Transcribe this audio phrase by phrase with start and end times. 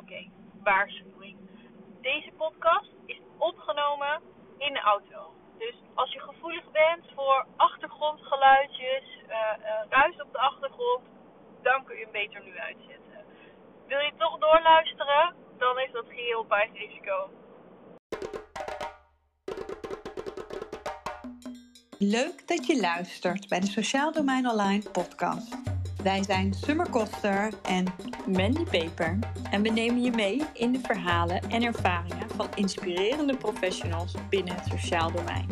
[0.00, 0.28] Oké,
[0.62, 1.36] waarschuwing.
[2.00, 4.20] Deze podcast is opgenomen
[4.58, 5.34] in de auto.
[5.58, 11.02] Dus als je gevoelig bent voor achtergrondgeluidjes, uh, uh, ruis op de achtergrond,
[11.62, 13.24] dan kun je hem beter nu uitzetten.
[13.86, 15.34] Wil je toch doorluisteren?
[15.58, 17.30] Dan is dat geheel eigen risico.
[21.98, 25.73] Leuk dat je luistert bij de Sociaal Domein Online podcast.
[26.04, 27.84] Wij zijn Summer Koster en
[28.26, 29.18] Mandy Peper
[29.50, 34.64] en we nemen je mee in de verhalen en ervaringen van inspirerende professionals binnen het
[34.64, 35.48] sociaal domein.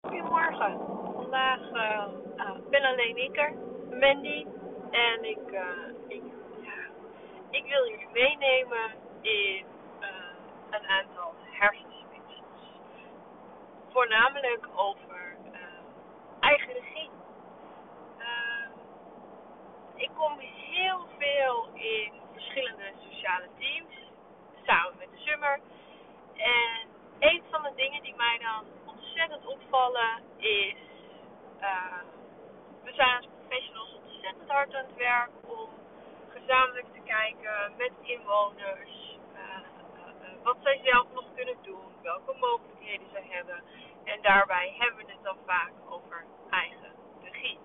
[0.00, 0.78] Goedemorgen.
[1.14, 3.52] Vandaag uh, uh, ben alleen ik er,
[3.90, 4.46] Mandy,
[4.90, 5.60] en ik, uh,
[6.08, 6.22] ik,
[6.62, 6.78] ja,
[7.50, 8.90] ik wil jullie meenemen
[9.20, 9.64] in
[10.70, 12.62] een aantal hersenspinsels.
[13.92, 15.36] Voornamelijk over
[16.40, 17.10] eigen regie
[20.04, 23.94] ik kom heel veel in verschillende sociale teams,
[24.66, 25.60] samen met de Summer.
[26.36, 26.88] En
[27.18, 30.76] een van de dingen die mij dan ontzettend opvallen is,
[31.60, 32.02] uh,
[32.82, 35.68] we zijn als professionals ontzettend hard aan het werk om
[36.28, 43.06] gezamenlijk te kijken met inwoners uh, uh, wat zij zelf nog kunnen doen, welke mogelijkheden
[43.12, 43.62] zij hebben.
[44.04, 47.58] En daarbij hebben we het dan vaak over eigen regie.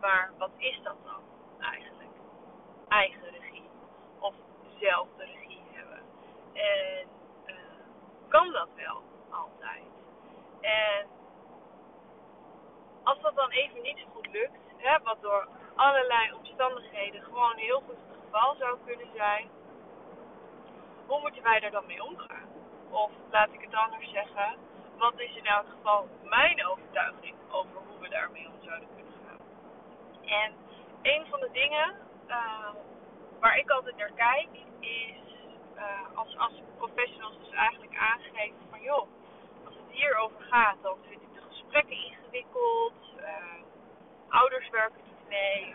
[0.00, 1.39] Maar wat is dat dan?
[1.60, 2.10] Eigenlijk.
[2.88, 3.68] Eigen regie.
[4.18, 4.34] Of
[4.78, 6.02] zelf de regie hebben.
[6.52, 7.06] En
[7.46, 7.54] uh,
[8.28, 9.84] kan dat wel altijd.
[10.60, 11.06] En
[13.02, 17.80] als dat dan even niet zo goed lukt, hè, wat door allerlei omstandigheden gewoon heel
[17.80, 19.48] goed het geval zou kunnen zijn,
[21.06, 22.48] hoe moeten wij daar dan mee omgaan?
[22.90, 24.56] Of laat ik het anders zeggen,
[24.98, 29.38] wat is in elk geval mijn overtuiging over hoe we daarmee om zouden kunnen gaan?
[30.26, 30.54] En
[31.02, 31.94] een van de dingen
[32.28, 32.68] uh,
[33.40, 34.48] waar ik altijd naar kijk
[34.80, 35.34] is
[35.76, 35.82] uh,
[36.14, 39.08] als, als professionals dus eigenlijk aangeven van joh,
[39.64, 43.24] als het hierover gaat, dan vind ik de gesprekken ingewikkeld, uh,
[44.28, 45.74] ouders werken niet mee,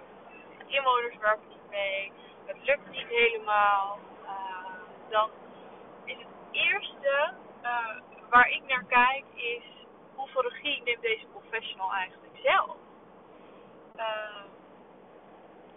[0.65, 2.11] inwoners werken niet mee,
[2.45, 3.99] het lukt niet helemaal,
[5.09, 5.29] dan
[6.05, 7.33] is het eerste
[8.29, 9.63] waar ik naar kijk is
[10.15, 12.75] hoeveel regie neemt deze professional eigenlijk zelf.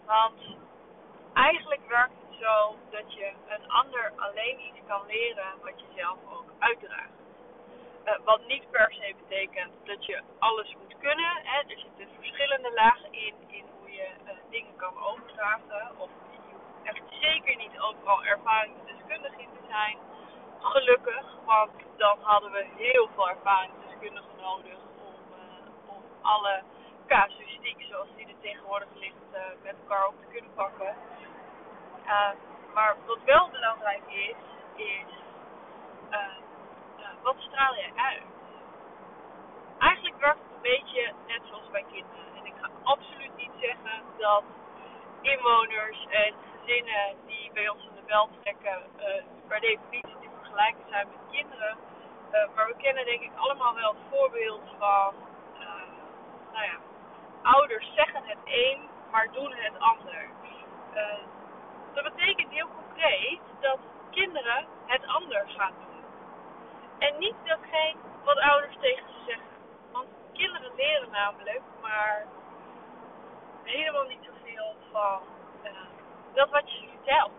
[0.08, 0.40] Want
[1.34, 6.18] eigenlijk werkt het zo dat je een ander alleen iets kan leren wat je zelf
[6.30, 7.18] ook uitdraagt.
[8.04, 11.40] Uh, wat niet per se betekent dat je alles moet kunnen.
[11.42, 11.58] Hè.
[11.58, 15.98] Er zitten verschillende lagen in, in hoe je uh, dingen kan overdragen.
[15.98, 16.10] Of
[16.82, 19.98] echt zeker niet overal ervaringsdeskundig in te zijn.
[20.58, 26.62] Gelukkig, want dan hadden we heel veel ervaringsdeskundigen nodig om, uh, om alle
[27.76, 30.96] zoals die er tegenwoordig ligt uh, met elkaar op te kunnen pakken.
[32.04, 32.30] Uh,
[32.74, 34.36] maar wat wel belangrijk is,
[34.76, 35.12] is
[36.10, 36.36] uh,
[37.22, 38.22] wat straal jij uit?
[39.78, 42.26] Eigenlijk werkt het een beetje net zoals bij kinderen.
[42.36, 44.44] En ik ga absoluut niet zeggen dat
[45.20, 48.82] inwoners en gezinnen die bij ons in de bel trekken
[49.48, 51.76] per definitie te vergelijken zijn met kinderen.
[52.54, 55.14] maar we kennen denk ik allemaal wel het voorbeeld van
[56.52, 56.78] nou ja,
[57.54, 60.30] ouders zeggen het een, maar doen het ander.
[60.94, 61.02] Uh,
[61.94, 63.78] dat betekent heel concreet dat
[64.10, 66.04] kinderen het anders gaan doen.
[66.98, 69.46] En niet datgene wat ouders tegen ze zeggen.
[69.92, 72.26] Want kinderen leren namelijk maar
[73.62, 75.20] helemaal niet zoveel van
[75.64, 75.70] uh,
[76.34, 77.32] dat wat je vertelt.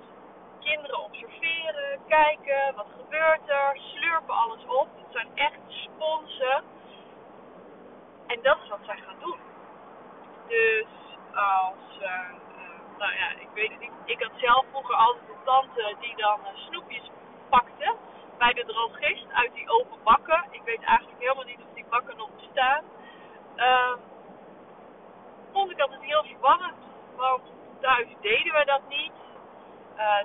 [0.60, 4.88] Kinderen observeren, kijken, wat gebeurt er, slurpen alles op.
[4.96, 6.64] Het zijn echt sponsen.
[8.28, 9.49] En dat is wat zij gaan doen.
[10.50, 10.86] Dus
[11.34, 12.30] als, uh,
[12.98, 13.92] nou ja, ik weet het niet.
[14.06, 17.10] Ik had zelf vroeger altijd een tante die dan uh, snoepjes
[17.50, 17.96] pakte
[18.38, 20.46] bij de drogist uit die open bakken.
[20.52, 22.84] Ik weet eigenlijk helemaal niet of die bakken nog bestaan.
[23.56, 23.94] Uh,
[25.52, 26.84] vond ik altijd heel verwarrend,
[27.16, 27.42] want
[27.82, 29.12] thuis deden we dat niet.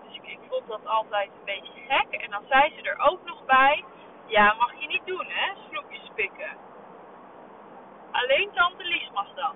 [0.04, 2.20] dus ik, ik vond dat altijd een beetje gek.
[2.20, 3.84] En dan zei ze er ook nog bij:
[4.26, 5.52] Ja, mag je niet doen, hè?
[5.68, 6.56] Snoepjes pikken.
[8.10, 9.54] Alleen tante Lies mag dat.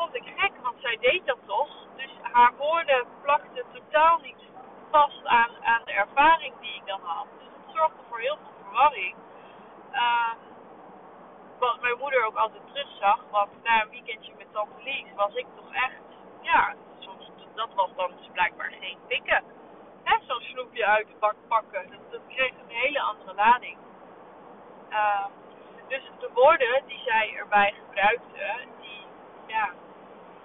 [0.00, 1.70] Vond, ik gek, want zij deed dat toch.
[1.96, 4.42] Dus haar woorden plakten totaal niet
[4.90, 7.26] vast aan, aan de ervaring die ik dan had.
[7.38, 9.14] Dus het zorgde voor heel veel verwarring.
[9.92, 10.32] Uh,
[11.58, 15.46] wat mijn moeder ook altijd terugzag, want na een weekendje met tante Lies was ik
[15.56, 16.02] toch echt,
[16.40, 19.42] ja, soms, dat was dan dus blijkbaar geen pikken.
[20.26, 23.76] Zo'n snoepje uit de bak pakken, dat, kreeg een hele andere lading.
[24.90, 25.26] Uh,
[25.88, 29.06] dus de woorden die zij erbij gebruikte, die
[29.46, 29.70] ja,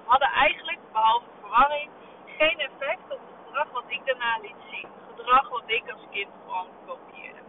[0.06, 1.90] hadden eigenlijk, behalve verwarring,
[2.38, 4.88] geen effect op het gedrag wat ik daarna liet zien.
[5.16, 7.40] Gedrag wat ik als kind gewoon kopieerde.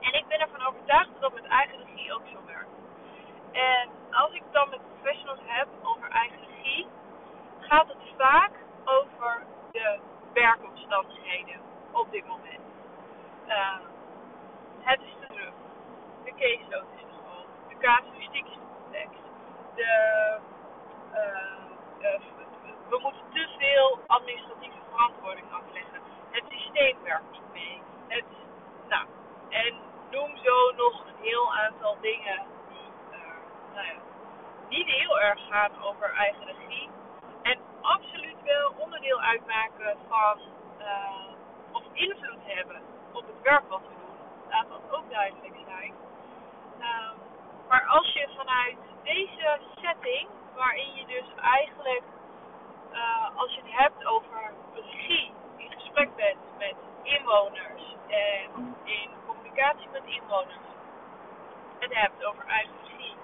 [0.00, 2.76] En ik ben ervan overtuigd dat dat met eigen regie ook zo werkt.
[3.52, 6.86] En als ik het dan met professionals heb over eigen regie,
[7.60, 8.52] gaat het vaak
[8.84, 9.42] over
[9.72, 9.98] de
[10.32, 11.60] werkomstandigheden
[11.92, 12.60] op dit moment.
[13.46, 13.85] Ehm,
[31.66, 33.86] aantal dingen die eh, nou
[34.68, 36.90] niet heel erg gaan over eigen regie.
[37.42, 40.38] En absoluut wel onderdeel uitmaken van
[40.78, 41.32] eh,
[41.72, 42.80] of invloed hebben
[43.12, 44.50] op het werk wat we doen.
[44.50, 45.94] Laat dat ook duidelijk zijn.
[46.80, 47.14] Ehm,
[47.68, 52.02] maar als je vanuit deze setting, waarin je dus eigenlijk,
[52.92, 59.88] eh, als je het hebt over regie, in gesprek bent met inwoners en in communicatie
[59.92, 60.56] met inwoners,
[61.92, 63.16] hebt over eigen regie.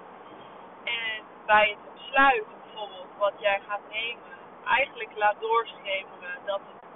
[0.85, 6.91] En bij het besluit bijvoorbeeld wat jij gaat nemen, eigenlijk laat doorschemeren dat het,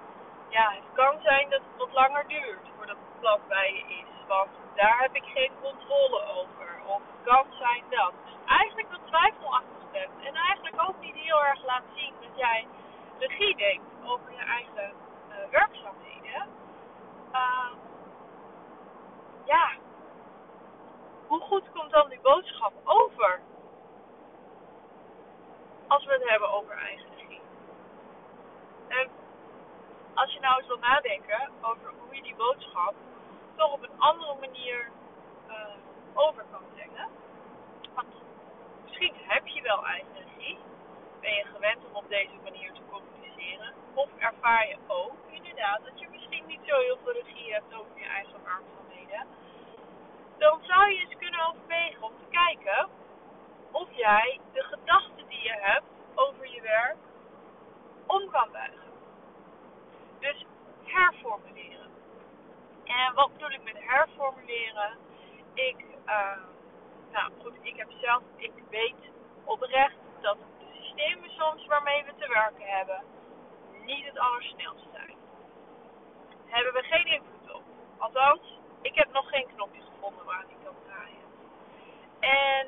[0.49, 4.27] ja, het kan zijn dat het wat langer duurt voordat het plan bij je is.
[4.27, 6.83] Want daar heb ik geen controle over.
[6.87, 8.13] Of het kan zijn dat.
[8.25, 10.11] Dus eigenlijk wat twijfelachtig bent.
[10.25, 12.67] En eigenlijk ook niet heel erg laat zien dat jij
[13.19, 14.93] regie neemt over je eigen
[15.29, 16.49] uh, werkzaamheden.
[17.33, 17.71] Uh,
[19.45, 19.71] ja,
[21.49, 23.41] goed komt dan die boodschap over?
[25.87, 27.41] Als we het hebben over eigen regie.
[28.89, 29.09] En
[30.15, 32.95] als je nou eens wil nadenken over hoe je die boodschap
[33.57, 34.91] toch op een andere manier
[35.49, 35.55] uh,
[36.15, 37.09] over kan brengen.
[37.95, 38.09] Want
[38.85, 40.59] misschien heb je wel eigen regie.
[41.21, 43.75] Ben je gewend om op deze manier te communiceren.
[43.95, 47.99] Of ervaar je ook inderdaad dat je misschien niet zo heel veel regie hebt over
[47.99, 49.27] je eigen werkzaamheden.
[50.39, 52.89] Dan zou je eens kunnen overwegen om te kijken
[53.71, 56.97] of jij de gedachten die je hebt over je werk
[58.07, 58.93] om kan buigen.
[60.19, 60.45] Dus
[60.85, 61.91] herformuleren.
[62.85, 64.97] En wat bedoel ik met herformuleren?
[65.55, 66.39] Ik, uh,
[67.13, 69.11] nou goed, ik heb zelf, ik weet
[69.45, 73.03] oprecht dat de systemen soms waarmee we te werken hebben
[73.87, 75.17] niet het allersnelst zijn.
[76.47, 77.63] Hebben we geen invloed op.
[77.99, 78.56] Althans,
[78.87, 81.27] ik heb nog geen knopje gevonden waar ik kan draaien.
[82.21, 82.67] En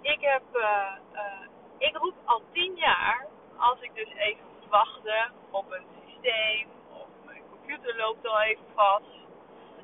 [0.00, 1.46] ik heb, uh, uh,
[1.78, 3.26] ik roep al tien jaar,
[3.56, 8.64] als ik dus even moet wachten op een systeem, of mijn computer loopt al even
[8.74, 9.14] vast,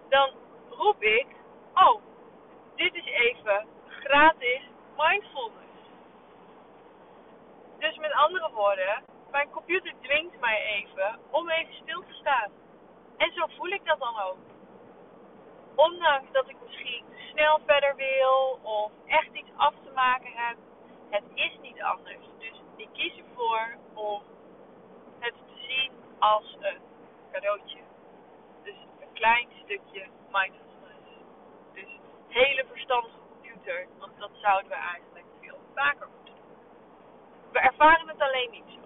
[0.08, 0.30] dan
[0.70, 1.26] roep ik,
[1.74, 2.02] oh,
[2.74, 4.62] dit is even gratis
[4.96, 5.76] mindfulness.
[7.78, 12.50] Dus met andere woorden, mijn computer dwingt mij even om even stil te staan.
[13.16, 14.36] En zo voel ik dat dan ook.
[15.76, 20.56] Ondanks dat ik misschien snel verder wil of echt iets af te maken heb,
[21.10, 22.24] het is niet anders.
[22.38, 24.22] Dus ik kies ervoor om
[25.18, 26.80] het te zien als een
[27.32, 27.78] cadeautje
[29.16, 31.08] klein stukje mindfulness.
[31.72, 31.90] Dus
[32.28, 36.56] hele verstandige computer, want dat zouden we eigenlijk veel vaker moeten doen.
[37.52, 38.80] We ervaren het alleen niet zo.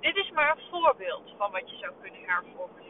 [0.00, 2.85] Dit is maar een voorbeeld van wat je zou kunnen herformuleren.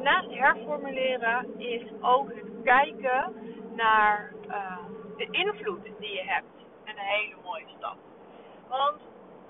[0.00, 3.34] En naast herformuleren is ook het kijken
[3.74, 4.76] naar uh,
[5.16, 6.54] de invloed die je hebt
[6.84, 7.96] een hele mooie stap.
[8.68, 9.00] Want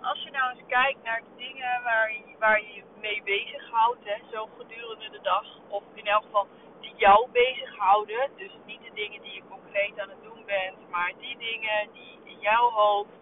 [0.01, 4.17] als je nou eens kijkt naar de dingen waar je, waar je mee bezighoudt, hè,
[4.33, 6.47] zo gedurende de dag, of in elk geval
[6.81, 11.13] die jou bezighouden, dus niet de dingen die je concreet aan het doen bent, maar
[11.19, 13.19] die dingen die in jouw hoofd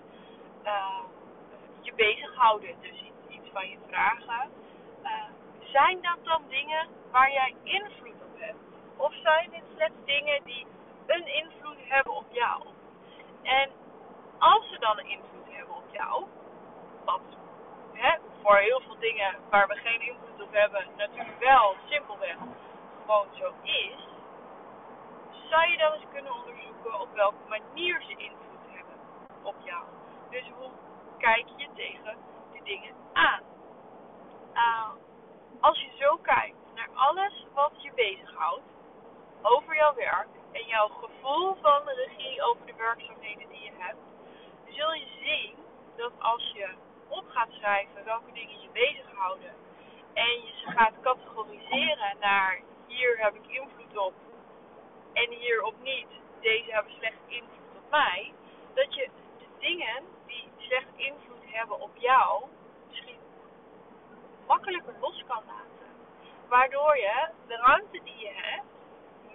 [0.65, 1.03] uh,
[1.81, 4.51] je bezighouden, dus iets, van je vragen,
[5.03, 5.11] uh,
[5.73, 8.59] zijn dat dan dingen waar jij invloed op hebt?
[8.97, 10.67] Of zijn dit slechts dingen die
[11.07, 12.63] een invloed hebben op jou?
[13.43, 13.71] En
[14.39, 16.25] als ze dan een invloed hebben op jou,
[17.05, 17.21] wat
[17.93, 22.37] hè, voor heel veel dingen waar we geen invloed op hebben, natuurlijk wel simpelweg
[23.01, 24.09] gewoon zo is,
[25.51, 28.97] zou je dan eens kunnen onderzoeken op welke manier ze invloed hebben
[29.43, 29.85] op jou.
[30.31, 30.71] Dus hoe
[31.19, 32.17] kijk je tegen
[32.53, 33.43] die dingen aan?
[34.55, 34.91] Uh,
[35.61, 38.69] als je zo kijkt naar alles wat je bezighoudt
[39.43, 44.07] over jouw werk en jouw gevoel van de regie over de werkzaamheden die je hebt,
[44.69, 45.55] zul je zien
[45.97, 46.69] dat als je
[47.09, 49.55] op gaat schrijven welke dingen je bezighouden.
[50.15, 54.15] En je ze gaat categoriseren naar hier heb ik invloed op
[55.13, 56.09] en hierop niet.
[56.41, 58.33] Deze hebben slecht invloed op mij.
[58.75, 59.09] Dat je
[59.39, 62.45] de dingen die slecht invloed hebben op jou
[62.89, 63.19] misschien
[64.47, 65.78] makkelijker los kan laten.
[66.49, 68.67] Waardoor je de ruimte die je hebt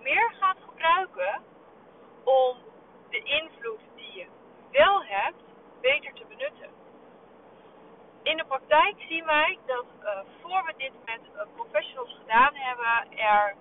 [0.02, 1.42] meer gaat gebruiken
[2.24, 2.58] om
[3.10, 4.28] de invloed die je
[4.72, 5.44] wel hebt
[5.82, 6.74] beter te benutten
[8.24, 13.18] in de praktijk zien wij dat uh, voor we dit met uh, professionals gedaan hebben,
[13.18, 13.56] er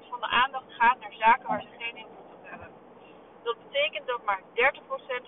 [0.00, 2.68] 70% van de aandacht gaat naar zaken waar ze geen invloed op hebben.
[3.42, 4.44] Dat betekent dat maar 30%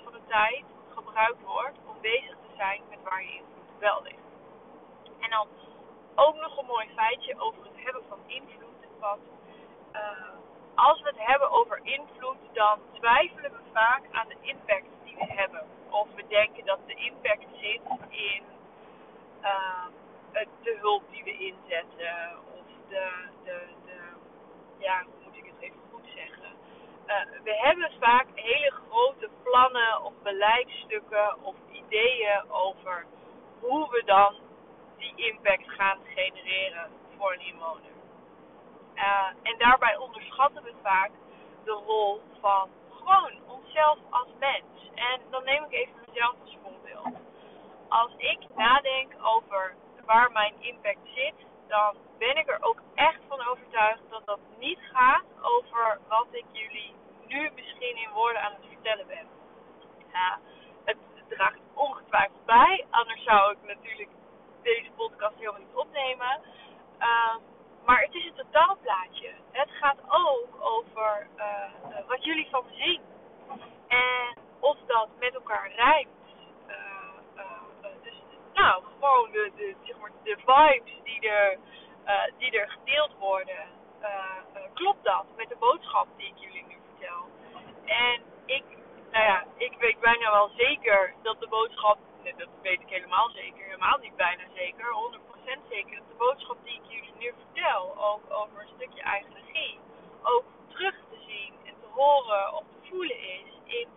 [0.04, 4.28] van de tijd gebruikt wordt om bezig te zijn met waar je invloed wel ligt.
[5.20, 5.48] En dan
[6.14, 8.80] ook nog een mooi feitje over het hebben van invloed.
[8.98, 9.18] Wat
[9.92, 10.00] uh,
[10.74, 15.26] als we het hebben over invloed, dan twijfelen we vaak aan de impact die we
[15.26, 15.66] hebben.
[15.90, 18.42] Of we denken dat de impact zit in
[19.42, 19.86] uh,
[20.62, 22.38] de hulp die we inzetten.
[22.54, 23.10] Of de,
[23.44, 23.98] de, de,
[24.78, 26.52] ja, hoe moet ik het even goed zeggen.
[27.06, 33.06] Uh, we hebben vaak hele grote plannen of beleidsstukken of ideeën over
[33.60, 34.34] hoe we dan
[35.00, 37.90] die impact gaan genereren voor een inwoner.
[38.94, 41.10] Uh, en daarbij onderschatten we vaak
[41.64, 44.90] de rol van gewoon onszelf als mens.
[44.94, 47.16] En dan neem ik even mezelf als voorbeeld.
[47.88, 51.34] Als ik nadenk over waar mijn impact zit,
[51.68, 56.44] dan ben ik er ook echt van overtuigd dat dat niet gaat over wat ik
[56.52, 56.94] jullie
[57.26, 59.26] nu misschien in woorden aan het vertellen ben.
[60.12, 60.38] Ja,
[60.84, 60.96] het,
[61.28, 64.10] draagt ongetwijfeld bij, anders zou ik natuurlijk
[64.62, 66.40] deze podcast helemaal niet opnemen.
[66.98, 67.34] Uh,
[67.84, 69.30] maar het is een totaalplaatje.
[69.50, 73.00] Het gaat ook over uh, wat jullie van me zien.
[73.88, 76.08] En of dat met elkaar rijmt.
[76.68, 77.44] Uh,
[78.02, 78.14] dus
[78.52, 81.58] nou, gewoon de, de, zeg maar, de vibes die er,
[82.38, 83.66] die er gedeeld worden.
[84.74, 87.28] klopt dat met de boodschap die ik jullie nu vertel?
[87.84, 88.64] En ik,
[89.10, 93.64] nou ja, ik weet bijna wel zeker dat de boodschap, dat weet ik helemaal zeker,
[93.64, 98.22] helemaal niet bijna zeker, 100% zeker, dat de boodschap die ik jullie nu vertel, ook
[98.28, 99.78] over een stukje eigen regie,
[100.22, 103.88] ook terug te zien en te horen of te voelen is in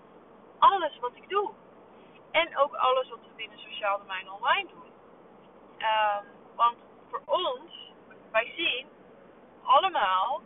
[0.60, 1.52] alles wat ik doe.
[2.32, 4.92] En ook alles wat we binnen sociaal domein online doen.
[5.78, 6.26] Um,
[6.56, 6.78] want
[7.10, 7.92] voor ons,
[8.32, 8.88] wij zien
[9.64, 10.42] allemaal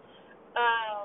[0.54, 1.02] uh,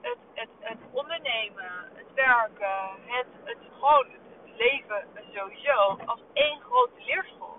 [0.00, 4.06] het, het, het ondernemen, het werken, het, het gewoon
[4.56, 7.58] leven sowieso als één grote leerschool.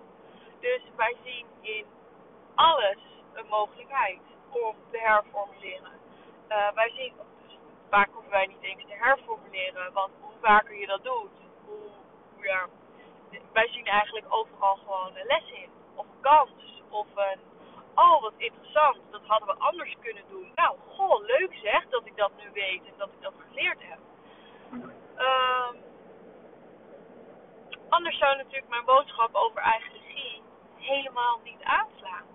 [0.59, 1.85] Dus wij zien in
[2.55, 2.97] alles
[3.33, 5.91] een mogelijkheid om te herformuleren.
[6.49, 7.13] Uh, wij zien,
[7.47, 7.57] dus
[7.89, 11.31] vaak hoeven wij niet eens te herformuleren, want hoe vaker je dat doet,
[11.65, 11.89] hoe,
[12.41, 12.67] ja,
[13.53, 15.69] wij zien eigenlijk overal gewoon een les in.
[15.95, 17.39] Of een kans, of een,
[17.95, 20.51] oh wat interessant, dat hadden we anders kunnen doen.
[20.55, 23.99] Nou, goh, leuk zeg dat ik dat nu weet en dat ik dat geleerd heb.
[25.17, 25.69] Uh,
[27.89, 30.41] anders zou natuurlijk mijn boodschap over eigen regie
[30.75, 32.25] helemaal niet aanslaan.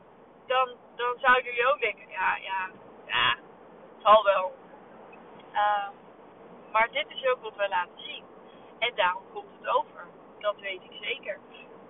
[0.46, 2.70] Dan, dan zouden jullie ook denken, ja, ja,
[3.06, 3.36] ja,
[4.02, 4.52] zal wel.
[5.52, 5.88] Uh,
[6.72, 8.24] maar dit is ook wat we laten zien.
[8.78, 10.06] En daarom komt het over.
[10.38, 11.38] Dat weet ik zeker.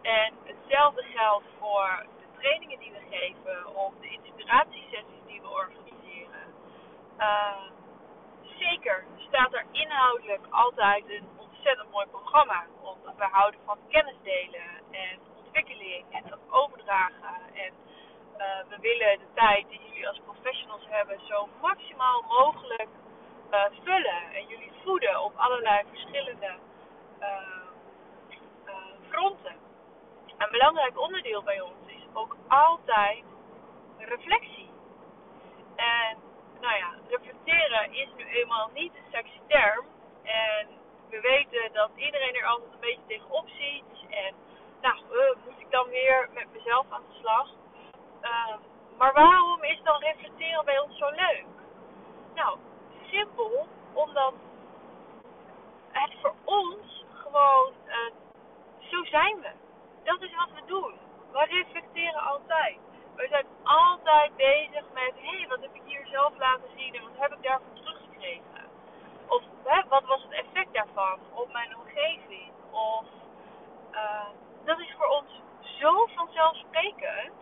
[0.02, 6.55] En hetzelfde geldt voor de trainingen die we geven of de inspiratiesessies die we organiseren.
[7.19, 7.62] Uh,
[8.59, 11.29] zeker staat er inhoudelijk altijd een
[11.61, 12.67] ontzettend mooi programma.
[12.83, 17.37] Omdat we houden van kennis delen en ontwikkeling en dat overdragen.
[17.55, 17.73] En
[18.38, 22.88] uh, we willen de tijd die jullie als professionals hebben zo maximaal mogelijk
[23.50, 24.33] uh, vullen.
[24.33, 26.59] En jullie voeden op allerlei verschillende
[27.21, 27.26] uh,
[29.09, 29.57] fronten.
[30.38, 33.25] Een belangrijk onderdeel bij ons is ook altijd
[33.99, 34.71] reflectie.
[35.76, 36.17] En
[36.61, 39.87] nou ja, reflecteren is nu eenmaal niet een sexy term.
[40.23, 40.80] En
[41.11, 43.85] we weten dat iedereen er altijd een beetje tegenop ziet.
[44.11, 44.35] En
[44.81, 47.49] nou, uh, moet ik dan weer met mezelf aan de slag?
[48.23, 48.55] Uh,
[48.99, 51.45] maar waarom is dan reflecteren bij ons zo leuk?
[52.35, 52.59] Nou,
[53.11, 54.35] simpel, omdat
[55.90, 57.95] het voor ons gewoon, uh,
[58.79, 59.50] zo zijn we.
[60.05, 60.95] Dat is wat we doen.
[61.33, 62.79] We reflecteren altijd.
[63.14, 67.02] We zijn altijd bezig met, hé, hey, wat heb ik hier zelf laten zien en
[67.02, 68.69] wat heb ik daarvoor teruggekregen?
[69.26, 72.52] Of hè, wat was het effect daarvan op mijn omgeving?
[72.71, 73.05] Of
[73.93, 74.29] uh,
[74.64, 75.31] dat is voor ons
[75.79, 77.33] zo vanzelfsprekend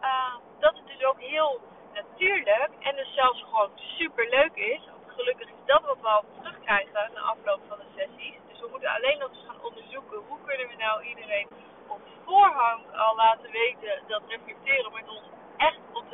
[0.00, 1.60] uh, dat het dus ook heel
[1.92, 4.80] natuurlijk en dus zelfs gewoon super leuk is.
[5.06, 8.38] Gelukkig is dat wat we al terugkrijgen na afloop van de sessies.
[8.48, 11.48] Dus we moeten alleen nog eens gaan onderzoeken hoe kunnen we nou iedereen
[11.86, 15.22] op voorhand al laten weten dat reflecteren met ons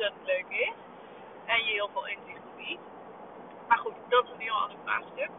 [0.01, 0.73] ontzettend leuk is.
[1.45, 2.81] En je heel veel inzicht biedt.
[3.67, 5.29] Maar goed, dat is een heel ander vraagstuk.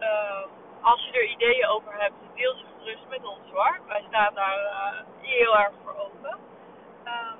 [0.00, 0.44] Uh,
[0.80, 3.80] als je er ideeën over hebt, deel ze gerust met ons hoor.
[3.86, 6.38] Wij staan daar uh, heel erg voor open.
[7.04, 7.32] Uh,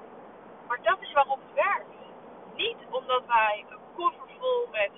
[0.69, 1.95] maar dat is waarom het werkt.
[2.55, 4.91] Niet omdat wij een koffer vol met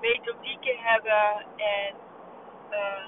[0.00, 1.94] methodieken hebben en
[2.70, 3.06] uh,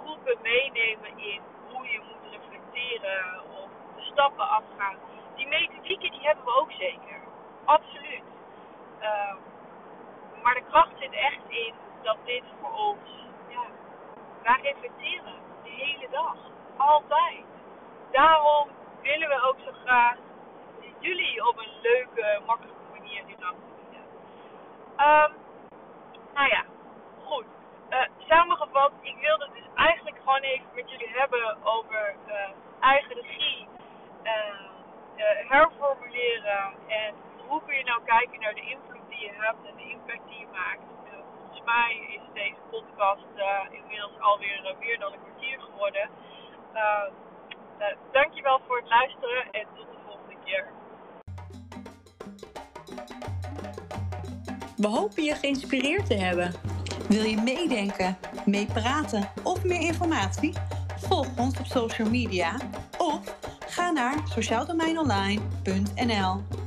[0.00, 1.40] groepen meenemen in
[1.72, 5.11] hoe je moet reflecteren of de stappen afgaan.
[5.36, 7.20] Die methodieken die hebben we ook zeker.
[7.64, 8.22] Absoluut.
[9.00, 9.34] Uh,
[10.42, 13.10] maar de kracht zit echt in dat dit voor ons,
[13.48, 13.64] ja,
[14.42, 16.36] wij reflecteren de hele dag.
[16.76, 17.44] Altijd.
[18.10, 18.68] Daarom
[19.02, 20.16] willen we ook zo graag
[21.02, 24.06] jullie op een leuke, makkelijke manier dit aan bieden.
[24.96, 25.32] Um,
[26.34, 26.64] nou ja,
[27.24, 27.44] goed.
[27.90, 27.98] Uh,
[28.28, 32.34] samengevat, ik wilde dus eigenlijk gewoon even met jullie hebben over uh,
[32.80, 33.68] eigen regie,
[34.22, 34.30] uh,
[35.48, 37.14] herformuleren en
[37.48, 40.38] hoe kun je nou kijken naar de invloed die je hebt en de impact die
[40.38, 40.82] je maakt.
[41.38, 43.32] volgens mij is deze podcast
[43.70, 46.10] inmiddels alweer meer dan een kwartier geworden.
[48.12, 50.66] dankjewel voor het luisteren en tot de volgende keer.
[54.76, 56.52] We hopen je geïnspireerd te hebben.
[57.08, 60.52] Wil je meedenken, meepraten of meer informatie?
[60.96, 62.56] Volg ons op social media
[62.98, 63.20] of
[63.92, 66.61] naar sociaaldomeinonline.nl.